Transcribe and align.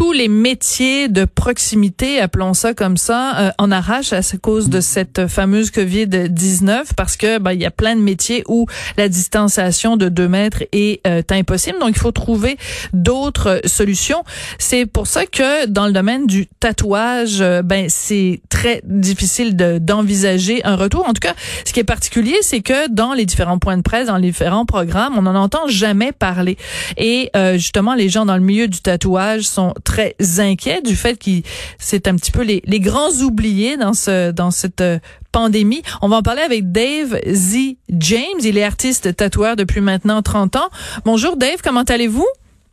tous 0.00 0.12
les 0.12 0.28
métiers 0.28 1.08
de 1.08 1.26
proximité, 1.26 2.20
appelons 2.20 2.54
ça 2.54 2.72
comme 2.72 2.96
ça, 2.96 3.38
euh, 3.38 3.50
en 3.58 3.70
arrache 3.70 4.14
à 4.14 4.22
cause 4.40 4.70
de 4.70 4.80
cette 4.80 5.26
fameuse 5.26 5.70
COVID-19 5.70 6.94
parce 6.96 7.18
que 7.18 7.36
ben, 7.36 7.52
il 7.52 7.60
y 7.60 7.66
a 7.66 7.70
plein 7.70 7.96
de 7.96 8.00
métiers 8.00 8.42
où 8.48 8.64
la 8.96 9.10
distanciation 9.10 9.98
de 9.98 10.08
deux 10.08 10.26
mètres 10.26 10.62
est 10.72 11.06
euh, 11.06 11.20
impossible. 11.28 11.78
Donc, 11.80 11.90
il 11.90 11.98
faut 11.98 12.12
trouver 12.12 12.56
d'autres 12.94 13.60
solutions. 13.66 14.24
C'est 14.58 14.86
pour 14.86 15.06
ça 15.06 15.26
que 15.26 15.66
dans 15.66 15.86
le 15.86 15.92
domaine 15.92 16.26
du 16.26 16.46
tatouage, 16.46 17.42
euh, 17.42 17.60
ben 17.60 17.84
c'est 17.90 18.40
très 18.48 18.80
difficile 18.86 19.54
d'envisager 19.54 20.64
un 20.64 20.76
retour. 20.76 21.06
En 21.06 21.12
tout 21.12 21.20
cas, 21.20 21.34
ce 21.66 21.74
qui 21.74 21.80
est 21.80 21.84
particulier, 21.84 22.36
c'est 22.40 22.62
que 22.62 22.88
dans 22.88 23.12
les 23.12 23.26
différents 23.26 23.58
points 23.58 23.76
de 23.76 23.82
presse, 23.82 24.06
dans 24.06 24.16
les 24.16 24.28
différents 24.28 24.64
programmes, 24.64 25.18
on 25.18 25.22
n'en 25.22 25.34
entend 25.34 25.68
jamais 25.68 26.12
parler. 26.12 26.56
Et 26.96 27.30
justement, 27.56 27.94
les 27.94 28.08
gens 28.08 28.24
dans 28.24 28.36
le 28.36 28.42
milieu 28.42 28.66
du 28.66 28.80
tatouage 28.80 29.42
sont 29.42 29.74
très 29.90 30.14
inquiet 30.38 30.82
du 30.82 30.94
fait 30.94 31.16
qu'ils 31.18 31.42
c'est 31.78 32.06
un 32.06 32.14
petit 32.14 32.30
peu 32.30 32.42
les, 32.42 32.62
les 32.64 32.78
grands 32.78 33.10
oubliés 33.22 33.76
dans 33.76 33.92
ce 33.92 34.30
dans 34.30 34.52
cette 34.52 34.82
euh, 34.82 34.98
pandémie. 35.32 35.82
On 36.00 36.08
va 36.08 36.18
en 36.18 36.22
parler 36.22 36.42
avec 36.42 36.70
Dave 36.70 37.18
Z. 37.26 37.76
James. 37.88 38.40
Il 38.44 38.56
est 38.56 38.62
artiste 38.62 39.16
tatoueur 39.16 39.56
depuis 39.56 39.80
maintenant 39.80 40.22
30 40.22 40.54
ans. 40.56 40.68
Bonjour 41.04 41.36
Dave, 41.36 41.60
comment 41.64 41.82
allez-vous? 41.82 42.26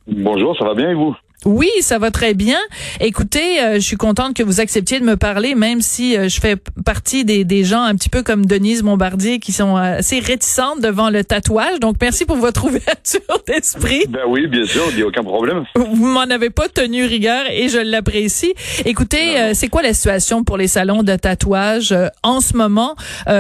Bonjour, 0.06 0.56
ça 0.60 0.66
va 0.66 0.76
bien 0.76 0.92
et 0.92 0.94
vous? 0.94 1.16
Oui, 1.46 1.70
ça 1.82 2.00
va 2.00 2.10
très 2.10 2.34
bien. 2.34 2.58
Écoutez, 3.00 3.62
euh, 3.62 3.76
je 3.76 3.80
suis 3.80 3.96
contente 3.96 4.36
que 4.36 4.42
vous 4.42 4.60
acceptiez 4.60 5.00
de 5.00 5.06
me 5.06 5.16
parler, 5.18 5.54
même 5.54 5.82
si 5.82 6.18
euh, 6.18 6.30
je 6.30 6.40
fais 6.42 6.56
partie 6.84 7.26
des, 7.26 7.44
des, 7.44 7.64
gens 7.64 7.84
un 7.84 7.96
petit 7.96 8.10
peu 8.10 8.24
comme 8.24 8.48
Denise 8.48 8.82
Bombardier 8.82 9.38
qui 9.38 9.52
sont 9.52 9.76
assez 9.76 10.20
réticentes 10.20 10.82
devant 10.82 11.12
le 11.12 11.24
tatouage. 11.24 11.80
Donc, 11.80 11.98
merci 12.02 12.26
pour 12.26 12.38
votre 12.38 12.66
ouverture 12.66 13.22
d'esprit. 13.46 14.06
Ben 14.10 14.22
oui, 14.28 14.48
bien 14.48 14.66
sûr, 14.66 14.84
il 14.90 14.98
n'y 14.98 15.04
a 15.04 15.06
aucun 15.06 15.24
problème. 15.24 15.64
Vous 15.76 16.08
m'en 16.08 16.22
avez 16.22 16.50
pas 16.50 16.70
tenu 16.70 17.06
rigueur 17.06 17.44
et 17.52 17.70
je 17.70 17.78
l'apprécie. 17.78 18.54
Écoutez, 18.86 19.40
euh, 19.40 19.52
c'est 19.54 19.68
quoi 19.68 19.84
la 19.84 19.94
situation 19.94 20.44
pour 20.44 20.58
les 20.58 20.68
salons 20.68 21.04
de 21.04 21.16
tatouage 21.16 21.96
en 22.24 22.42
ce 22.42 22.58
moment? 22.58 22.96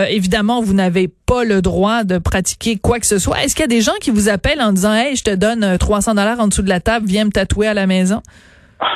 évidemment, 0.09 0.61
vous 0.61 0.73
n'avez 0.73 1.09
pas 1.27 1.43
le 1.43 1.61
droit 1.61 2.03
de 2.03 2.17
pratiquer 2.17 2.77
quoi 2.77 2.99
que 2.99 3.05
ce 3.05 3.19
soit. 3.19 3.43
Est-ce 3.43 3.55
qu'il 3.55 3.63
y 3.63 3.65
a 3.65 3.67
des 3.67 3.81
gens 3.81 3.95
qui 4.01 4.11
vous 4.11 4.29
appellent 4.29 4.61
en 4.61 4.71
disant, 4.71 4.93
hey, 4.93 5.15
je 5.15 5.23
te 5.23 5.35
donne 5.35 5.77
300 5.77 6.15
dollars 6.15 6.39
en 6.39 6.47
dessous 6.47 6.61
de 6.63 6.69
la 6.69 6.79
table, 6.79 7.05
viens 7.05 7.25
me 7.25 7.31
tatouer 7.31 7.67
à 7.67 7.73
la 7.73 7.85
maison? 7.85 8.21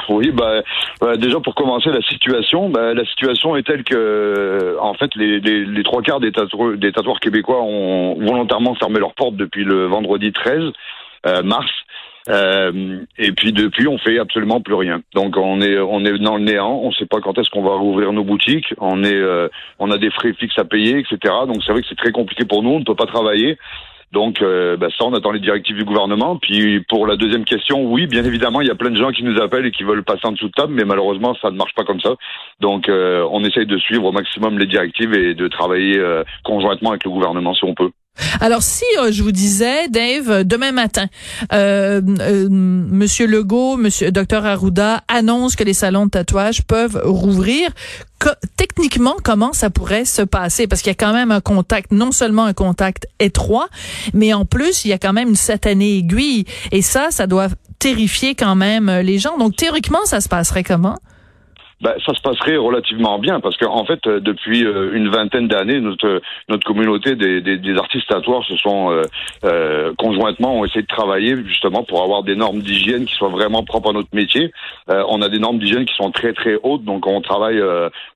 Oui, 0.10 0.32
bah, 0.32 0.62
bah, 1.00 1.18
déjà 1.18 1.40
pour 1.40 1.56
commencer 1.56 1.90
la 1.90 2.02
situation, 2.02 2.70
bah, 2.70 2.94
la 2.94 3.06
situation 3.06 3.56
est 3.56 3.64
telle 3.64 3.84
que 3.84 4.78
en 4.80 4.94
fait 4.94 5.10
les, 5.16 5.84
trois 5.84 6.02
quarts 6.02 6.20
des 6.20 6.32
tatoueurs, 6.32 6.78
des 6.78 6.92
tatoueurs 6.92 7.20
québécois 7.20 7.62
ont 7.62 8.16
volontairement 8.20 8.76
fermé 8.76 9.00
leurs 9.00 9.16
portes 9.16 9.36
depuis 9.36 9.64
le 9.64 9.86
vendredi 9.86 10.32
13 10.32 10.72
euh, 11.28 11.44
mars. 11.44 11.70
Euh, 12.30 13.00
et 13.18 13.32
puis 13.32 13.52
depuis, 13.52 13.88
on 13.88 13.98
fait 13.98 14.20
absolument 14.20 14.62
plus 14.62 14.76
rien. 14.76 15.02
Donc 15.16 15.38
on 15.38 15.60
est 15.62 15.80
on 15.80 16.06
est 16.06 16.18
dans 16.20 16.38
le 16.38 16.44
néant. 16.44 16.80
On 16.84 16.90
ne 16.90 16.94
sait 16.94 17.06
pas 17.06 17.20
quand 17.20 17.38
est-ce 17.38 17.50
qu'on 17.50 17.64
va 17.64 17.76
rouvrir 17.76 18.14
nos 18.14 18.24
boutiques. 18.24 18.74
On 18.80 19.04
est 19.04 19.14
euh, 19.14 19.48
on 19.80 19.90
a 19.92 19.98
des 19.98 20.12
frais 20.12 20.34
fixes 20.34 20.58
à 20.60 20.66
payer, 20.66 21.00
etc. 21.00 21.18
Donc 21.48 21.64
c'est 21.66 21.72
vrai 21.72 21.82
que 21.82 21.88
c'est 21.90 21.98
très 21.98 22.12
compliqué 22.12 22.46
pour 22.46 22.64
nous. 22.64 22.72
On 22.72 22.80
ne 22.80 22.86
peut 22.86 22.96
pas 22.96 23.08
travailler. 23.08 23.58
Donc 24.12 24.42
euh, 24.42 24.76
bah, 24.76 24.88
ça, 24.98 25.06
on 25.06 25.14
attend 25.14 25.32
les 25.32 25.40
directives 25.40 25.78
du 25.78 25.86
gouvernement. 25.86 26.38
Puis 26.38 26.82
pour 26.82 27.08
la 27.08 27.16
deuxième 27.16 27.46
question, 27.46 27.84
oui, 27.86 28.08
bien 28.08 28.24
évidemment, 28.24 28.62
il 28.62 28.68
y 28.68 28.72
a 28.72 28.76
plein 28.76 28.90
de 28.90 28.98
gens 28.98 29.12
qui 29.12 29.24
nous 29.24 29.40
appellent 29.42 29.66
et 29.66 29.72
qui 29.72 29.84
veulent 29.84 30.04
passer 30.04 30.26
en 30.26 30.34
dessous 30.34 30.48
de 30.48 30.54
table, 30.54 30.74
mais 30.74 30.84
malheureusement, 30.84 31.36
ça 31.42 31.50
ne 31.50 31.58
marche 31.58 31.74
pas 31.76 31.84
comme 31.84 32.02
ça. 32.02 32.16
Donc 32.60 32.90
euh, 32.90 33.26
on 33.32 33.44
essaye 33.44 33.66
de 33.66 33.78
suivre 33.78 34.06
au 34.06 34.12
maximum 34.12 34.60
les 34.60 34.68
directives 34.68 35.14
et 35.14 35.34
de 35.34 35.48
travailler 35.48 35.98
euh, 35.98 36.24
conjointement 36.44 36.90
avec 36.92 37.06
le 37.06 37.12
gouvernement 37.12 37.54
si 37.54 37.64
on 37.64 37.74
peut. 37.74 37.92
Alors, 38.40 38.64
si 38.64 38.86
je 39.12 39.24
vous 39.24 39.32
disais, 39.32 39.88
Dave, 39.88 40.44
demain 40.44 40.72
matin, 40.72 41.08
euh, 41.54 42.02
Monsieur 42.50 43.28
Legault, 43.28 43.78
Monsieur 43.78 44.12
Docteur 44.12 44.46
Arruda 44.46 45.04
annonce 45.08 45.56
que 45.56 45.64
les 45.64 45.74
salons 45.74 46.06
de 46.06 46.12
tatouage 46.12 46.64
peuvent 46.64 47.00
rouvrir, 47.04 47.70
techniquement, 48.58 49.16
comment 49.24 49.54
ça 49.54 49.70
pourrait 49.70 50.06
se 50.06 50.22
passer? 50.22 50.68
Parce 50.68 50.82
qu'il 50.82 50.90
y 50.90 50.92
a 50.92 50.96
quand 50.96 51.14
même 51.14 51.32
un 51.32 51.42
contact, 51.42 51.92
non 51.92 52.12
seulement 52.12 52.46
un 52.46 52.54
contact 52.54 53.08
étroit, 53.20 53.70
mais 54.14 54.34
en 54.34 54.46
plus, 54.46 54.86
il 54.86 54.90
y 54.90 54.94
a 54.94 54.98
quand 54.98 55.14
même 55.14 55.30
une 55.30 55.36
satanée 55.36 55.98
aiguille. 55.98 56.46
Et 56.72 56.82
ça, 56.82 57.08
ça 57.12 57.28
doit 57.28 57.50
terrifier 57.80 58.36
quand 58.36 58.56
même 58.56 58.90
les 58.90 59.20
gens. 59.20 59.38
Donc, 59.38 59.56
théoriquement, 59.56 60.06
ça 60.06 60.22
se 60.22 60.30
passerait 60.30 60.64
comment? 60.64 60.98
Ben, 61.82 61.94
ça 62.06 62.14
se 62.14 62.22
passerait 62.22 62.58
relativement 62.58 63.18
bien 63.20 63.40
parce 63.40 63.58
qu'en 63.58 63.76
en 63.76 63.86
fait, 63.86 64.06
euh, 64.06 64.20
depuis 64.20 64.66
euh, 64.66 64.92
une 64.94 65.10
vingtaine 65.10 65.48
d'années, 65.48 65.80
notre 65.80 66.22
notre 66.48 66.66
communauté 66.66 67.16
des, 67.16 67.42
des, 67.42 67.58
des 67.58 67.76
artistes 67.78 68.08
tatoueurs 68.08 68.46
se 68.46 68.56
sont 68.58 68.92
euh, 68.92 69.02
euh, 69.44 69.94
conjointement 69.98 70.60
ont 70.60 70.66
essayé 70.66 70.84
de 70.84 70.88
travailler 70.88 71.36
justement 71.48 71.84
pour 71.84 72.04
avoir 72.04 72.24
des 72.24 72.36
normes 72.36 72.60
d'hygiène 72.60 73.06
qui 73.06 73.16
soient 73.16 73.30
vraiment 73.30 73.64
propres 73.64 73.90
à 73.90 73.94
notre 73.94 74.14
métier. 74.14 74.52
on 74.88 75.22
a 75.22 75.30
des 75.30 75.40
normes 75.40 75.60
d'hygiène 75.60 75.86
qui 75.86 75.96
sont 75.96 76.12
très 76.12 76.34
très 76.34 76.58
hautes, 76.64 76.84
donc 76.84 77.08
on 77.08 77.22
travaille 77.22 77.62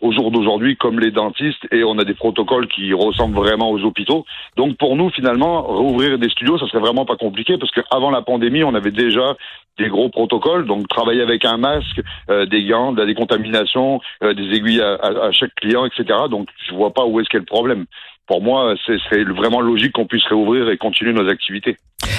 au 0.02 0.12
jour 0.12 0.32
d'aujourd'hui 0.32 0.76
comme 0.78 1.00
les 1.00 1.12
dentistes 1.12 1.66
et 1.72 1.84
on 1.84 1.97
a 1.97 2.03
des 2.03 2.14
protocoles 2.14 2.68
qui 2.68 2.94
ressemblent 2.94 3.36
vraiment 3.36 3.72
aux 3.72 3.82
hôpitaux. 3.84 4.26
Donc 4.58 4.78
pour 4.78 4.96
nous, 4.96 5.09
finalement, 5.09 5.62
rouvrir 5.62 6.18
des 6.20 6.30
studios, 6.30 6.58
ça 6.58 6.68
serait 6.68 6.80
vraiment 6.80 7.06
pas 7.06 7.16
compliqué 7.16 7.58
parce 7.58 7.72
qu'avant 7.72 8.12
la 8.12 8.22
pandémie, 8.22 8.64
on 8.64 8.76
avait 8.76 8.92
déjà 8.92 9.36
des 9.78 9.90
gros 9.90 10.09
protocoles, 10.09 10.66
donc 10.66 10.88
travailler 10.88 11.22
avec 11.22 11.46
un 11.46 11.58
masque, 11.58 12.02
des 12.30 12.66
gants, 12.66 12.94
de 12.94 13.02
la 13.02 13.06
décontamination 13.06 14.02
euh, 14.24 14.34
des 14.34 14.56
aiguilles 14.56 14.81
à, 14.81 15.31
chaque 15.31 15.53
client, 15.56 15.86
etc. 15.86 16.06
Donc, 16.30 16.50
je 16.68 16.74
vois 16.74 16.94
pas 16.94 17.06
où 17.06 17.19
est-ce 17.19 17.30
qu'est 17.30 17.40
le 17.40 17.46
problème. 17.46 17.85
Pour 18.28 18.41
moi, 18.41 18.74
c'est 18.88 19.24
vraiment 19.24 19.62
logique 19.62 19.91
qu'on 19.91 20.08
puisse 20.08 20.25
réouvrir 20.25 20.69
et 20.69 20.78
continuer 20.78 21.13
nos 21.13 21.30
activités. 21.30 21.78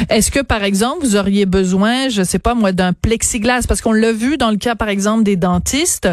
Est-ce 0.09 0.31
que, 0.31 0.41
par 0.41 0.62
exemple, 0.62 0.99
vous 1.00 1.17
auriez 1.17 1.47
besoin, 1.47 2.09
je 2.09 2.22
sais 2.22 2.39
pas 2.39 2.55
moi, 2.55 2.72
d'un 2.72 2.93
plexiglas? 2.93 3.67
Parce 3.67 3.81
qu'on 3.81 3.93
l'a 3.93 4.12
vu 4.12 4.37
dans 4.37 4.50
le 4.50 4.56
cas, 4.56 4.75
par 4.75 4.89
exemple, 4.89 5.25
des 5.25 5.37
dentistes, 5.37 6.09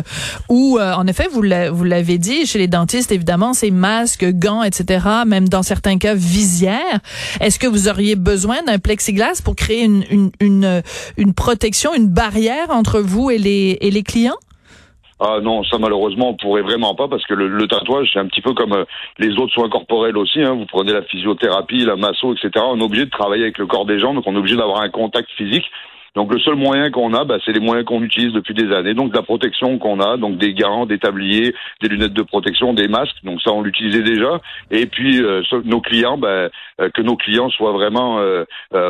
où, 0.49 0.77
euh, 0.79 0.93
en 0.93 1.05
effet, 1.05 1.27
vous 1.31 1.41
l'avez 1.43 2.17
dit, 2.17 2.45
chez 2.45 2.59
les 2.59 2.67
dentistes, 2.67 3.11
évidemment, 3.11 3.53
c'est 3.53 3.71
masques, 3.71 4.25
gants, 4.25 4.63
etc., 4.63 5.05
même 5.27 5.47
dans 5.47 5.63
certains 5.63 5.97
cas, 5.97 6.15
visière. 6.15 6.99
Est-ce 7.39 7.59
que 7.59 7.67
vous 7.67 7.87
auriez 7.87 8.15
besoin 8.15 8.63
d'un 8.63 8.79
plexiglas 8.79 9.41
pour 9.43 9.55
créer 9.55 9.83
une, 9.83 10.03
une, 10.09 10.31
une, 10.39 10.81
une 11.17 11.33
protection, 11.33 11.93
une 11.93 12.07
barrière 12.07 12.69
entre 12.69 12.99
vous 12.99 13.29
et 13.29 13.37
les, 13.37 13.77
et 13.81 13.91
les 13.91 14.03
clients? 14.03 14.37
Ah 15.25 15.39
non, 15.41 15.63
ça 15.63 15.77
malheureusement 15.77 16.31
on 16.31 16.33
pourrait 16.33 16.63
vraiment 16.63 16.95
pas 16.95 17.07
parce 17.07 17.25
que 17.25 17.33
le, 17.33 17.65
tatouage 17.65 18.09
c'est 18.11 18.19
un 18.19 18.27
petit 18.27 18.41
peu 18.41 18.53
comme 18.53 18.73
euh, 18.73 18.83
les 19.19 19.29
autres 19.37 19.53
soins 19.53 19.69
corporels 19.69 20.17
aussi. 20.17 20.43
Hein. 20.43 20.53
Vous 20.53 20.65
prenez 20.65 20.91
la 20.91 21.01
physiothérapie, 21.03 21.85
la 21.85 21.95
masso, 21.95 22.33
etc. 22.33 22.49
On 22.67 22.81
est 22.81 22.83
obligé 22.83 23.05
de 23.05 23.09
travailler 23.09 23.43
avec 23.43 23.57
le 23.57 23.65
corps 23.65 23.85
des 23.85 24.01
gens, 24.01 24.13
donc 24.13 24.25
on 24.27 24.35
est 24.35 24.39
obligé 24.39 24.57
d'avoir 24.57 24.81
un 24.81 24.89
contact 24.89 25.29
physique. 25.31 25.65
Donc 26.15 26.31
le 26.31 26.39
seul 26.39 26.55
moyen 26.55 26.91
qu'on 26.91 27.13
a, 27.13 27.23
bah, 27.25 27.37
c'est 27.43 27.53
les 27.53 27.59
moyens 27.59 27.85
qu'on 27.85 28.03
utilise 28.03 28.33
depuis 28.33 28.53
des 28.53 28.71
années. 28.71 28.93
Donc 28.93 29.15
la 29.15 29.23
protection 29.23 29.79
qu'on 29.79 29.99
a, 29.99 30.17
donc 30.17 30.37
des 30.37 30.53
gants, 30.53 30.85
des 30.85 30.99
tabliers, 30.99 31.55
des 31.81 31.87
lunettes 31.87 32.13
de 32.13 32.21
protection, 32.21 32.73
des 32.73 32.87
masques. 32.87 33.15
Donc 33.23 33.41
ça, 33.41 33.51
on 33.51 33.61
l'utilisait 33.61 34.03
déjà. 34.03 34.39
Et 34.69 34.85
puis 34.85 35.21
euh, 35.21 35.41
nos 35.65 35.81
clients, 35.81 36.17
bah, 36.19 36.49
euh, 36.81 36.89
que 36.93 37.01
nos 37.01 37.15
clients 37.15 37.49
soient 37.49 37.71
vraiment 37.71 38.19
euh, 38.19 38.45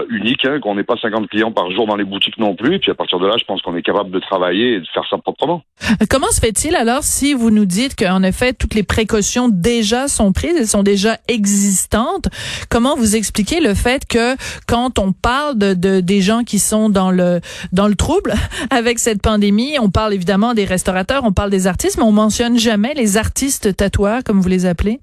uniques, 0.10 0.46
hein, 0.46 0.60
qu'on 0.60 0.76
n'ait 0.76 0.84
pas 0.84 0.98
50 1.02 1.30
clients 1.30 1.52
par 1.52 1.72
jour 1.72 1.88
dans 1.88 1.96
les 1.96 2.04
boutiques 2.04 2.38
non 2.38 2.56
plus. 2.56 2.76
Et 2.76 2.80
puis 2.80 2.92
à 2.92 2.96
partir 2.96 3.20
de 3.20 3.28
là, 3.28 3.36
je 3.40 3.46
pense 3.46 3.62
qu'on 3.62 3.76
est 3.78 3.82
capable 3.82 4.12
de 4.12 4.20
travailler 4.20 4.74
et 4.74 4.80
de 4.82 4.88
faire 4.94 5.06
ça 5.10 5.18
proprement. 5.18 5.64
Comment 6.10 6.30
se 6.32 6.42
fait-il 6.42 6.76
alors 6.76 7.04
si 7.04 7.34
vous 7.34 7.52
nous 7.52 7.66
dites 7.66 7.96
qu'en 7.96 8.24
effet 8.24 8.54
toutes 8.54 8.76
les 8.76 8.84
précautions 8.84 9.48
déjà 9.50 10.08
sont 10.08 10.34
prises, 10.34 10.56
elles 10.58 10.68
sont 10.68 10.84
déjà 10.84 11.18
existantes 11.30 12.28
Comment 12.70 12.96
vous 12.96 13.16
expliquez 13.16 13.62
le 13.62 13.74
fait 13.74 14.06
que 14.08 14.36
quand 14.68 15.00
on 15.00 15.14
parle 15.14 15.58
de, 15.58 15.74
de 15.74 16.02
des 16.02 16.22
gens 16.22 16.44
qui 16.44 16.60
sont 16.60 16.90
dans 16.90 17.13
le 17.14 17.40
dans 17.72 17.88
le 17.88 17.96
trouble 17.96 18.34
avec 18.70 19.00
cette 19.00 19.22
pandémie. 19.22 19.78
On 19.80 19.90
parle 19.90 20.14
évidemment 20.14 20.54
des 20.54 20.66
restaurateurs, 20.66 21.24
on 21.24 21.32
parle 21.32 21.50
des 21.50 21.68
artistes, 21.68 21.98
mais 21.98 22.04
on 22.04 22.12
mentionne 22.12 22.58
jamais 22.58 22.94
les 22.94 23.18
artistes 23.18 23.76
tatoueurs, 23.76 24.24
comme 24.24 24.42
vous 24.42 24.50
les 24.50 24.66
appelez. 24.66 25.00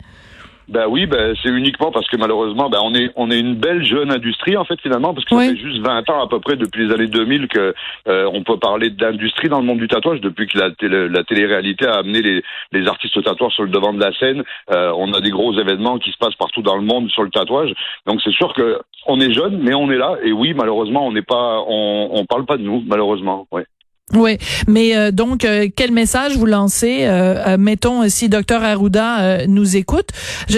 Ben 0.71 0.87
oui, 0.89 1.07
ben 1.07 1.35
c'est 1.43 1.49
uniquement 1.49 1.91
parce 1.91 2.07
que 2.07 2.17
malheureusement, 2.17 2.71
ben 2.71 2.79
on 2.85 2.95
est 2.95 3.11
on 3.17 3.29
est 3.33 3.41
une 3.41 3.57
belle 3.57 3.85
jeune 3.85 4.13
industrie 4.13 4.57
en 4.57 4.65
fait 4.65 4.81
finalement 4.81 5.13
parce 5.13 5.25
que 5.25 5.35
ça 5.35 5.43
fait 5.43 5.57
juste 5.57 5.81
20 5.81 6.09
ans 6.11 6.25
à 6.25 6.29
peu 6.29 6.39
près 6.39 6.57
depuis 6.57 6.87
les 6.87 6.95
années 6.95 7.09
2000 7.09 7.49
que 7.49 7.75
euh, 8.07 8.31
on 8.33 8.45
peut 8.45 8.57
parler 8.57 8.91
d'industrie 8.91 9.49
dans 9.49 9.59
le 9.59 9.67
monde 9.67 9.81
du 9.81 9.89
tatouage 9.89 10.21
depuis 10.21 10.47
que 10.47 10.57
la 10.57 10.71
télé, 10.71 11.09
la 11.09 11.25
télé-réalité 11.25 11.89
a 11.89 11.95
amené 11.95 12.23
les 12.23 12.43
les 12.71 12.87
artistes 12.87 13.21
tatoueurs 13.21 13.51
sur 13.51 13.65
le 13.65 13.71
devant 13.71 13.93
de 13.93 13.99
la 13.99 14.13
scène. 14.13 14.45
Euh, 14.71 14.93
on 14.97 15.13
a 15.13 15.21
des 15.21 15.31
gros 15.31 15.59
événements 15.59 15.99
qui 15.99 16.13
se 16.13 16.19
passent 16.19 16.37
partout 16.37 16.63
dans 16.63 16.77
le 16.77 16.85
monde 16.85 17.11
sur 17.11 17.25
le 17.25 17.31
tatouage. 17.31 17.73
Donc 18.07 18.21
c'est 18.23 18.33
sûr 18.33 18.55
que 18.55 18.81
on 19.07 19.21
est 19.21 19.33
jeune, 19.33 19.59
mais 19.63 19.75
on 19.75 19.91
est 19.91 19.97
là. 19.97 20.17
Et 20.23 20.33
oui, 20.33 20.55
malheureusement, 20.55 21.07
on 21.07 21.13
n'est 21.13 21.23
pas 21.23 21.63
on 21.67 22.11
on 22.13 22.25
parle 22.27 22.47
pas 22.47 22.57
de 22.57 22.63
nous 22.63 22.83
malheureusement. 22.87 23.47
Ouais. 23.51 23.65
Oui, 24.13 24.39
mais 24.67 24.97
euh, 24.97 25.13
donc 25.13 25.45
euh, 25.45 25.69
quel 25.75 25.93
message 25.93 26.37
vous 26.37 26.47
lancez 26.47 27.05
euh, 27.05 27.57
Mettons 27.59 28.09
si 28.09 28.29
docteur 28.29 28.65
Arruda 28.65 29.47
nous 29.47 29.77
écoute? 29.77 30.09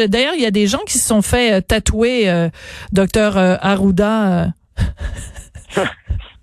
D'ailleurs, 0.08 0.34
il 0.34 0.42
y 0.42 0.46
a 0.46 0.50
des 0.50 0.66
gens 0.66 0.80
qui 0.86 0.98
se 0.98 1.06
sont 1.06 1.22
fait 1.22 1.60
tatouer 1.62 2.48
docteur 2.92 3.36
Arruda. 3.36 4.48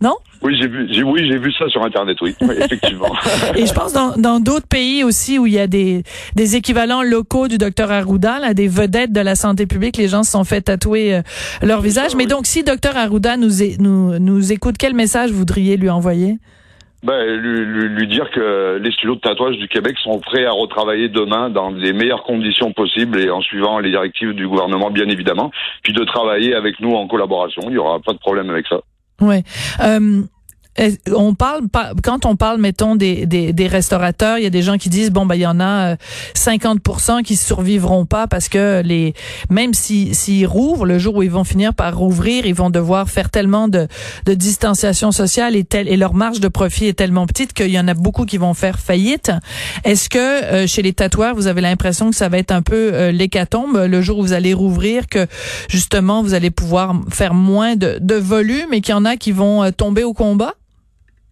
Non? 0.01 0.15
Oui, 0.41 0.55
j'ai 0.59 0.67
vu, 0.67 0.87
j'ai, 0.89 1.03
oui, 1.03 1.27
j'ai 1.29 1.37
vu 1.37 1.51
ça 1.51 1.67
sur 1.67 1.83
Internet, 1.83 2.17
oui, 2.21 2.33
effectivement. 2.41 3.13
Et 3.57 3.65
je 3.65 3.73
pense 3.73 3.91
dans, 3.91 4.15
dans 4.15 4.39
d'autres 4.39 4.67
pays 4.67 5.03
aussi 5.03 5.37
où 5.37 5.45
il 5.45 5.53
y 5.53 5.59
a 5.59 5.67
des, 5.67 6.03
des 6.35 6.55
équivalents 6.55 7.03
locaux 7.03 7.49
du 7.49 7.57
docteur 7.57 7.91
Arruda, 7.91 8.39
là, 8.39 8.53
des 8.53 8.69
vedettes 8.69 9.11
de 9.11 9.19
la 9.19 9.35
santé 9.35 9.65
publique, 9.65 9.97
les 9.97 10.07
gens 10.07 10.23
se 10.23 10.31
sont 10.31 10.45
fait 10.45 10.61
tatouer 10.61 11.15
euh, 11.15 11.21
leur 11.61 11.81
visage. 11.81 12.15
Mais 12.15 12.25
donc, 12.25 12.45
si 12.45 12.63
docteur 12.63 12.95
Arruda 12.95 13.35
nous, 13.35 13.49
nous, 13.79 14.17
nous 14.19 14.51
écoute, 14.53 14.75
quel 14.79 14.93
message 14.93 15.31
voudriez 15.31 15.75
lui 15.75 15.89
envoyer? 15.89 16.37
Ben, 17.03 17.25
lui, 17.35 17.65
lui, 17.65 17.89
lui, 17.89 18.07
dire 18.07 18.29
que 18.31 18.77
les 18.81 18.91
studios 18.91 19.15
de 19.15 19.21
tatouage 19.21 19.57
du 19.57 19.69
Québec 19.69 19.97
sont 20.03 20.19
prêts 20.19 20.45
à 20.45 20.51
retravailler 20.51 21.07
demain 21.07 21.49
dans 21.49 21.69
les 21.69 21.93
meilleures 21.93 22.23
conditions 22.23 22.73
possibles 22.73 23.19
et 23.21 23.29
en 23.29 23.41
suivant 23.41 23.79
les 23.79 23.89
directives 23.89 24.33
du 24.33 24.47
gouvernement, 24.47 24.91
bien 24.91 25.07
évidemment, 25.07 25.49
puis 25.81 25.93
de 25.93 26.03
travailler 26.03 26.55
avec 26.55 26.79
nous 26.81 26.91
en 26.91 27.07
collaboration. 27.07 27.61
Il 27.67 27.73
y 27.73 27.77
aura 27.77 27.99
pas 28.01 28.11
de 28.11 28.17
problème 28.17 28.49
avec 28.49 28.67
ça. 28.67 28.81
Ouais. 29.21 29.43
Euh, 29.81 30.23
on 31.13 31.33
parle 31.33 31.63
quand 32.03 32.25
on 32.25 32.35
parle 32.35 32.59
mettons 32.59 32.95
des, 32.95 33.25
des, 33.25 33.53
des 33.53 33.67
restaurateurs, 33.67 34.37
il 34.37 34.43
y 34.43 34.47
a 34.47 34.49
des 34.49 34.61
gens 34.61 34.77
qui 34.77 34.89
disent 34.89 35.11
bon 35.11 35.25
ben 35.25 35.35
il 35.35 35.41
y 35.41 35.47
en 35.47 35.59
a 35.59 35.95
50% 36.35 37.19
euh, 37.19 37.21
qui 37.21 37.35
survivront 37.35 38.05
pas 38.05 38.27
parce 38.27 38.49
que 38.49 38.81
les 38.83 39.13
même 39.49 39.73
s'ils 39.73 40.15
si, 40.15 40.45
rouvrent 40.45 40.85
le 40.85 40.99
jour 40.99 41.15
où 41.17 41.23
ils 41.23 41.31
vont 41.31 41.43
finir 41.43 41.73
par 41.73 41.97
rouvrir, 41.97 42.45
ils 42.45 42.53
vont 42.53 42.69
devoir 42.69 43.09
faire 43.09 43.29
tellement 43.29 43.67
de, 43.67 43.87
de 44.25 44.33
distanciation 44.33 45.11
sociale 45.11 45.55
et 45.55 45.63
tel, 45.63 45.87
et 45.87 45.97
leur 45.97 46.13
marge 46.13 46.39
de 46.39 46.47
profit 46.47 46.87
est 46.87 46.93
tellement 46.93 47.27
petite 47.27 47.53
qu'il 47.53 47.71
y 47.71 47.79
en 47.79 47.87
a 47.87 47.93
beaucoup 47.93 48.25
qui 48.25 48.37
vont 48.37 48.53
faire 48.53 48.79
faillite. 48.79 49.31
Est-ce 49.83 50.09
que 50.09 50.17
euh, 50.17 50.67
chez 50.67 50.81
les 50.81 50.93
tatoueurs, 50.93 51.35
vous 51.35 51.47
avez 51.47 51.61
l'impression 51.61 52.09
que 52.09 52.15
ça 52.15 52.29
va 52.29 52.37
être 52.37 52.51
un 52.51 52.61
peu 52.61 52.91
euh, 52.93 53.11
l'hécatombe 53.11 53.85
le 53.87 54.01
jour 54.01 54.19
où 54.19 54.21
vous 54.21 54.33
allez 54.33 54.53
rouvrir 54.53 55.07
que 55.07 55.27
justement 55.67 56.23
vous 56.23 56.33
allez 56.33 56.51
pouvoir 56.51 56.95
faire 57.11 57.33
moins 57.33 57.75
de, 57.75 57.97
de 57.99 58.15
volume 58.15 58.73
et 58.73 58.81
qu'il 58.81 58.93
y 58.93 58.97
en 58.97 59.05
a 59.05 59.17
qui 59.17 59.31
vont 59.31 59.71
tomber 59.71 60.03
au 60.03 60.13
combat? 60.13 60.53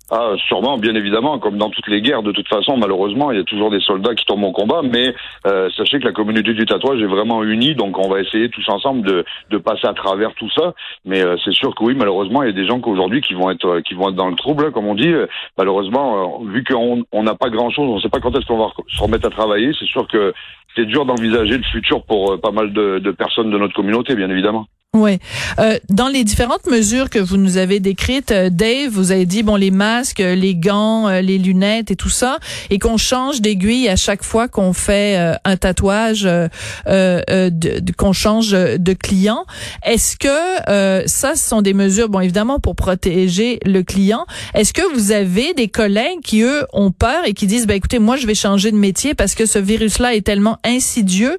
Ah, 0.10 0.32
sûrement, 0.48 0.78
bien 0.78 0.96
évidemment, 0.96 1.38
comme 1.38 1.58
dans 1.58 1.70
toutes 1.70 1.88
les 1.90 2.02
guerres, 2.02 2.24
de 2.24 2.32
toute 2.32 2.48
façon, 2.48 2.78
malheureusement, 2.78 3.30
il 3.32 3.40
y 3.40 3.42
a 3.42 3.44
toujours 3.44 3.70
des 3.70 3.82
soldats 3.82 4.16
qui 4.16 4.24
tombent 4.24 4.46
au 4.46 4.54
combat, 4.54 4.82
mais 4.82 5.14
euh, 5.46 5.70
sachez 5.76 6.00
que 6.00 6.06
la 6.06 6.14
communauté 6.14 6.54
du 6.54 6.66
tatouage 6.66 7.02
est 7.02 7.08
vraiment 7.08 7.44
unie, 7.44 7.76
donc 7.76 8.00
on 8.00 8.08
va 8.08 8.22
essayer 8.22 8.50
tous 8.50 8.64
ensemble 8.70 9.06
de, 9.06 9.58
passer 9.58 9.86
à 9.86 9.94
travers 9.94 10.34
tout 10.36 10.50
ça. 10.52 10.74
Mais 11.04 11.22
euh, 11.22 11.36
c'est 11.44 11.54
sûr 11.54 11.76
que 11.76 11.84
oui, 11.84 11.94
malheureusement, 11.94 12.42
il 12.44 12.46
y 12.46 12.50
a 12.50 12.54
des 12.54 12.66
gens 12.66 12.80
qu'aujourd'hui 12.80 13.20
qui 13.20 13.34
vont 13.34 13.52
être 13.52 13.82
qui 13.82 13.96
vont 13.96 14.10
être 14.10 14.16
dans 14.16 14.30
le 14.30 14.36
trouble, 14.36 14.72
comme 14.72 14.88
on 14.88 14.96
dit. 14.96 15.14
Malheureusement, 15.58 16.40
euh, 16.42 16.52
vu 16.52 16.64
qu'on 16.64 17.04
on 17.12 17.24
n'a 17.24 17.36
pas 17.36 17.50
grand 17.50 17.70
chose, 17.70 17.90
on 17.90 17.96
ne 17.96 18.00
sait 18.00 18.10
pas 18.10 18.22
quand 18.22 18.34
est-ce 18.38 18.46
qu'on 18.46 18.60
va 18.60 18.72
se 18.88 19.04
remettre 19.04 19.28
à 19.28 19.30
travailler. 19.30 19.72
C'est 19.78 19.88
sûr 19.88 20.08
que 20.08 20.34
c'est 20.76 20.86
dur 20.86 21.06
d'envisager 21.06 21.58
le 21.58 21.64
futur 21.64 22.06
pour 22.06 22.40
pas 22.40 22.52
mal 22.52 22.72
de 22.72 23.12
personnes 23.12 23.52
de 23.52 23.58
notre 23.58 23.74
communauté, 23.74 24.16
bien 24.16 24.30
évidemment. 24.30 24.68
Oui. 24.96 25.20
Euh, 25.60 25.78
dans 25.90 26.08
les 26.08 26.24
différentes 26.24 26.66
mesures 26.66 27.10
que 27.10 27.20
vous 27.20 27.36
nous 27.36 27.58
avez 27.58 27.80
décrites, 27.80 28.32
euh, 28.32 28.50
Dave, 28.50 28.90
vous 28.90 29.12
avez 29.12 29.26
dit 29.26 29.44
bon 29.44 29.58
les 29.58 29.70
masques, 29.70 30.22
euh, 30.22 30.34
les 30.34 30.56
gants, 30.56 31.08
euh, 31.08 31.22
les 31.22 31.38
lunettes 31.38 31.92
et 31.92 31.96
tout 31.96 32.10
ça, 32.10 32.40
et 32.70 32.80
qu'on 32.80 32.96
change 32.96 33.42
d'aiguille 33.42 33.90
à 33.90 33.98
chaque 33.98 34.24
fois 34.24 34.48
qu'on 34.48 34.72
fait 34.72 35.18
un 35.44 35.58
tatouage, 35.58 36.24
de, 36.24 37.92
qu'on 37.98 38.14
change 38.14 38.52
de 38.52 38.94
client. 38.94 39.46
Est-ce 39.84 40.16
que 40.18 41.08
ça, 41.08 41.36
ce 41.36 41.48
sont 41.48 41.62
des 41.62 41.74
mesures, 41.74 42.10
bon 42.10 42.22
évidemment 42.22 42.60
pour 42.60 42.76
protéger 42.76 43.60
le 43.66 43.84
client. 43.84 44.26
Est-ce 44.54 44.74
que 44.74 44.82
vous 44.94 45.12
avez 45.12 45.54
des 45.54 45.68
collègues 45.68 46.22
qui 46.24 46.42
eux 46.42 46.66
ont 46.74 46.92
peur 46.92 47.26
et 47.26 47.34
qui 47.34 47.46
disent 47.48 47.68
ben 47.68 47.76
écoutez 47.76 48.00
moi 48.00 48.16
je 48.16 48.26
vais 48.26 48.36
changer 48.36 48.72
de 48.72 48.78
métier 48.78 49.14
parce 49.14 49.36
que 49.36 49.46
ce 49.46 49.60
virus-là 49.60 50.16
est 50.16 50.26
tellement 50.26 50.58
insidieux 50.64 51.38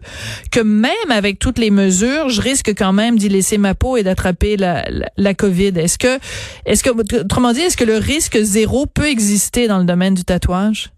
que 0.50 0.60
même 0.60 0.92
avec 1.10 1.38
toutes 1.38 1.58
les 1.58 1.70
mesures, 1.70 2.28
je 2.28 2.40
risque 2.40 2.74
quand 2.76 2.92
même 2.92 3.18
d'y 3.18 3.28
laisser 3.38 3.58
ma 3.58 3.74
peau 3.74 3.96
et 3.96 4.02
d'attraper 4.02 4.56
la, 4.56 4.84
la, 5.16 5.34
COVID. 5.34 5.78
Est-ce 5.78 5.98
que, 5.98 6.18
est-ce 6.66 6.82
que, 6.82 6.90
autrement 7.20 7.52
dit, 7.52 7.60
est-ce 7.60 7.76
que 7.76 7.84
le 7.84 7.96
risque 7.96 8.36
zéro 8.38 8.86
peut 8.86 9.06
exister 9.06 9.68
dans 9.68 9.78
le 9.78 9.84
domaine 9.84 10.14
du 10.14 10.24
tatouage? 10.24 10.90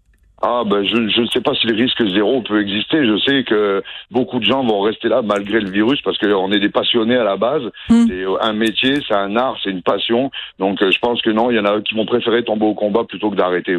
Ah 0.43 0.63
ben 0.65 0.83
je 0.83 0.95
je 0.95 1.21
ne 1.21 1.27
sais 1.27 1.41
pas 1.41 1.53
si 1.53 1.67
le 1.67 1.75
risque 1.75 2.03
zéro 2.15 2.41
peut 2.41 2.59
exister. 2.59 3.05
Je 3.05 3.17
sais 3.19 3.43
que 3.43 3.83
beaucoup 4.09 4.39
de 4.39 4.45
gens 4.45 4.63
vont 4.65 4.81
rester 4.81 5.07
là 5.07 5.21
malgré 5.21 5.59
le 5.59 5.69
virus 5.69 6.01
parce 6.01 6.17
qu'on 6.17 6.51
est 6.51 6.59
des 6.59 6.69
passionnés 6.69 7.15
à 7.15 7.23
la 7.23 7.37
base. 7.37 7.61
Hmm. 7.89 8.07
C'est 8.07 8.23
un 8.41 8.53
métier, 8.53 8.95
c'est 9.07 9.13
un 9.13 9.35
art, 9.35 9.57
c'est 9.63 9.69
une 9.69 9.83
passion. 9.83 10.31
Donc 10.57 10.81
euh, 10.81 10.89
je 10.89 10.97
pense 10.97 11.21
que 11.21 11.29
non, 11.29 11.51
il 11.51 11.57
y 11.57 11.59
en 11.59 11.65
a 11.65 11.79
qui 11.81 11.93
vont 11.93 12.07
préférer 12.07 12.43
tomber 12.43 12.65
au 12.65 12.73
combat 12.73 13.03
plutôt 13.03 13.29
que 13.29 13.35
d'arrêter. 13.35 13.77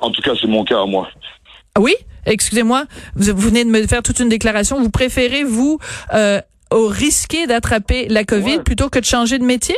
En 0.00 0.10
tout 0.10 0.22
cas, 0.22 0.32
c'est 0.40 0.48
mon 0.48 0.64
cas 0.64 0.80
à 0.80 0.86
moi. 0.86 1.10
Oui, 1.78 1.94
excusez-moi, 2.26 2.84
vous, 3.14 3.34
venez 3.36 3.64
de 3.64 3.70
me 3.70 3.86
faire 3.86 4.02
toute 4.02 4.20
une 4.20 4.28
déclaration. 4.28 4.80
Vous 4.80 4.90
préférez 4.90 5.44
vous 5.44 5.78
euh, 6.14 6.40
au 6.72 6.88
risquer 6.88 7.46
d'attraper 7.46 8.08
la 8.08 8.24
COVID 8.24 8.60
plutôt 8.64 8.88
que 8.88 8.98
de 8.98 9.04
changer 9.04 9.38
de 9.38 9.44
métier? 9.44 9.76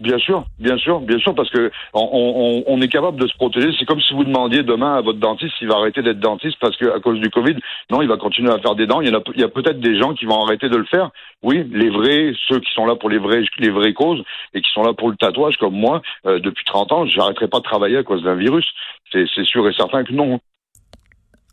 Bien 0.00 0.16
sûr, 0.16 0.44
bien 0.58 0.78
sûr, 0.78 1.00
bien 1.00 1.18
sûr, 1.18 1.34
parce 1.34 1.50
que 1.50 1.70
on, 1.92 2.64
on, 2.66 2.80
est 2.80 2.88
capable 2.88 3.20
de 3.20 3.26
se 3.26 3.36
protéger. 3.36 3.68
C'est 3.78 3.84
comme 3.84 4.00
si 4.00 4.14
vous 4.14 4.24
demandiez 4.24 4.62
demain 4.62 4.94
à 4.94 5.02
votre 5.02 5.18
dentiste 5.18 5.52
s'il 5.58 5.68
va 5.68 5.76
arrêter 5.76 6.00
d'être 6.00 6.18
dentiste 6.18 6.56
parce 6.58 6.74
que 6.78 6.86
à 6.86 7.00
cause 7.00 7.20
du 7.20 7.28
Covid, 7.28 7.56
non, 7.90 8.00
il 8.00 8.08
va 8.08 8.16
continuer 8.16 8.50
à 8.50 8.58
faire 8.60 8.74
des 8.74 8.86
dents. 8.86 9.02
Il 9.02 9.10
y, 9.10 9.14
a, 9.14 9.20
il 9.34 9.40
y 9.42 9.44
a 9.44 9.48
peut-être 9.48 9.78
des 9.78 9.98
gens 9.98 10.14
qui 10.14 10.24
vont 10.24 10.42
arrêter 10.42 10.70
de 10.70 10.76
le 10.76 10.86
faire. 10.86 11.10
Oui, 11.42 11.68
les 11.70 11.90
vrais, 11.90 12.32
ceux 12.48 12.60
qui 12.60 12.72
sont 12.72 12.86
là 12.86 12.96
pour 12.96 13.10
les 13.10 13.18
vrais, 13.18 13.42
les 13.58 13.68
vraies 13.68 13.92
causes 13.92 14.22
et 14.54 14.62
qui 14.62 14.70
sont 14.72 14.82
là 14.82 14.94
pour 14.94 15.10
le 15.10 15.16
tatouage, 15.16 15.58
comme 15.58 15.74
moi, 15.74 16.00
euh, 16.24 16.38
depuis 16.38 16.64
30 16.64 16.92
ans, 16.92 17.04
j'arrêterai 17.04 17.48
pas 17.48 17.58
de 17.58 17.64
travailler 17.64 17.98
à 17.98 18.02
cause 18.02 18.22
d'un 18.22 18.36
virus. 18.36 18.66
C'est 19.12 19.44
sûr 19.44 19.68
et 19.68 19.74
certain 19.74 20.04
que 20.04 20.12
non 20.12 20.40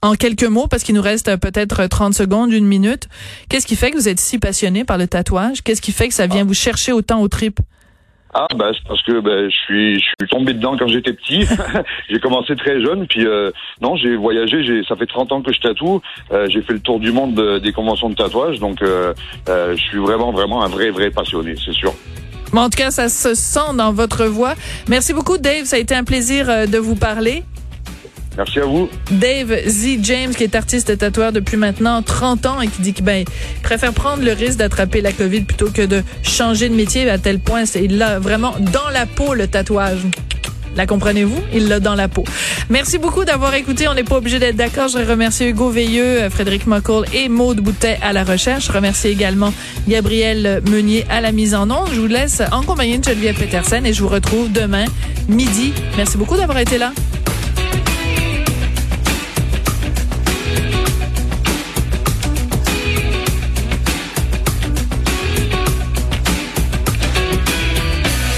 en 0.02 0.14
quelques 0.14 0.44
mots, 0.44 0.68
parce 0.68 0.84
qu'il 0.84 0.96
nous 0.96 1.02
reste 1.02 1.36
peut-être 1.38 1.88
30 1.88 2.14
secondes, 2.14 2.52
une 2.52 2.66
minute, 2.66 3.08
qu'est-ce 3.50 3.68
qui 3.68 3.76
fait 3.76 3.92
que 3.92 3.98
vous 3.98 4.08
êtes 4.08 4.20
si 4.20 4.40
passionné 4.40 4.84
par 4.84 4.98
le 4.98 5.08
tatouage? 5.08 5.62
Qu'est-ce 5.64 5.82
qui 5.82 5.92
fait 5.92 6.08
que 6.08 6.14
ça 6.14 6.28
vient 6.28 6.44
vous 6.44 6.54
chercher 6.54 6.92
autant 6.92 7.22
au 7.22 7.28
trip? 7.28 7.60
Ah 8.34 8.48
bah 8.56 8.70
c'est 8.74 8.88
parce 8.88 9.02
que 9.04 9.20
bah, 9.20 9.50
je 9.50 9.56
suis 9.66 9.96
je 9.96 10.06
suis 10.06 10.30
tombé 10.30 10.54
dedans 10.54 10.76
quand 10.78 10.88
j'étais 10.88 11.14
petit. 11.14 11.48
j'ai 12.10 12.20
commencé 12.20 12.56
très 12.56 12.82
jeune 12.84 13.08
puis 13.08 13.26
euh, 13.26 13.52
non 13.82 13.96
j'ai 13.96 14.16
voyagé. 14.16 14.64
J'ai 14.64 14.84
ça 14.84 14.96
fait 14.96 15.06
30 15.06 15.32
ans 15.32 15.42
que 15.42 15.54
je 15.54 15.60
tatoue. 15.60 16.02
Euh, 16.32 16.46
j'ai 16.50 16.62
fait 16.62 16.74
le 16.74 16.80
tour 16.80 17.00
du 17.00 17.12
monde 17.12 17.60
des 17.60 17.72
conventions 17.72 18.10
de 18.10 18.16
tatouage 18.16 18.60
donc 18.60 18.82
euh, 18.82 19.14
je 19.48 19.82
suis 19.82 19.98
vraiment 19.98 20.32
vraiment 20.32 20.64
un 20.64 20.68
vrai 20.68 20.90
vrai 20.92 21.10
passionné 21.10 21.56
c'est 21.64 21.74
sûr. 21.74 21.94
en 22.54 22.70
tout 22.70 22.78
cas 22.78 22.92
ça 22.92 23.08
se 23.08 23.34
sent 23.34 23.76
dans 23.76 23.94
votre 23.94 24.26
voix. 24.26 24.54
Merci 24.90 25.14
beaucoup 25.14 25.38
Dave. 25.38 25.64
Ça 25.64 25.78
a 25.78 25.80
été 25.80 25.96
un 25.96 26.04
plaisir 26.04 26.68
de 26.68 26.78
vous 26.78 26.96
parler. 26.96 27.44
Merci 28.38 28.60
à 28.60 28.66
vous. 28.66 28.88
Dave 29.12 29.68
Z. 29.68 29.98
James, 30.04 30.34
qui 30.34 30.44
est 30.44 30.56
artiste 30.56 30.96
tatoueur 30.98 31.32
depuis 31.32 31.58
maintenant 31.58 32.04
30 32.04 32.46
ans 32.46 32.62
et 32.62 32.68
qui 32.68 32.82
dit 32.82 32.94
qu'il 32.94 33.04
ben, 33.04 33.26
préfère 33.64 33.94
prendre 33.94 34.24
le 34.24 34.32
risque 34.32 34.60
d'attraper 34.60 35.02
la 35.02 35.12
COVID 35.12 35.42
plutôt 35.42 35.72
que 35.72 35.82
de 35.82 36.04
changer 36.22 36.70
de 36.70 36.76
métier 36.76 37.10
à 37.10 37.18
tel 37.18 37.40
point, 37.40 37.64
il 37.76 37.98
l'a 37.98 38.20
vraiment 38.20 38.54
dans 38.60 38.90
la 38.94 39.08
peau, 39.08 39.34
le 39.34 39.48
tatouage. 39.48 40.00
La 40.76 40.86
comprenez-vous? 40.86 41.40
Il 41.56 41.70
l'a 41.70 41.80
dans 41.80 41.96
la 41.96 42.08
peau. 42.08 42.24
Merci 42.70 43.00
beaucoup 43.00 43.26
d'avoir 43.26 43.56
écouté. 43.56 43.88
On 43.88 43.96
n'est 43.96 44.04
pas 44.04 44.18
obligé 44.18 44.38
d'être 44.38 44.56
d'accord. 44.56 44.88
Je 44.90 45.00
remercie 45.00 45.46
Hugo 45.46 45.72
Veilleux, 45.72 46.22
euh, 46.22 46.30
Frédéric 46.30 46.68
Mocoll 46.68 47.06
et 47.16 47.30
Maude 47.30 47.62
Boutet 47.62 47.98
à 48.04 48.14
la 48.14 48.24
recherche. 48.24 48.68
Je 48.68 48.72
remercie 48.72 49.08
également 49.08 49.52
Gabriel 49.88 50.62
Meunier 50.70 51.04
à 51.10 51.20
la 51.20 51.32
mise 51.32 51.56
en 51.56 51.72
onde. 51.72 51.90
Je 51.94 52.00
vous 52.00 52.06
laisse 52.06 52.44
en 52.52 52.62
compagnie 52.62 53.00
de 53.00 53.04
Geneviève 53.04 53.40
Petersen 53.40 53.88
et 53.88 53.94
je 53.94 54.04
vous 54.04 54.10
retrouve 54.10 54.52
demain 54.52 54.86
midi. 55.28 55.74
Merci 55.98 56.16
beaucoup 56.16 56.38
d'avoir 56.38 56.60
été 56.60 56.78
là. 56.78 56.94